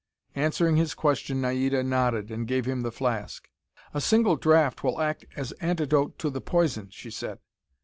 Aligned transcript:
Answering 0.33 0.77
his 0.77 0.95
question, 0.95 1.41
Naida 1.41 1.83
nodded, 1.83 2.31
and 2.31 2.47
gave 2.47 2.65
him 2.65 2.81
the 2.81 2.91
flask. 2.91 3.47
"A 3.93 4.01
single 4.01 4.35
draught 4.35 4.83
will 4.83 4.99
act 4.99 5.25
as 5.35 5.51
antidote 5.61 6.17
to 6.17 6.31
the 6.31 6.41
poison," 6.41 6.89
she 6.89 7.11
said. 7.11 7.37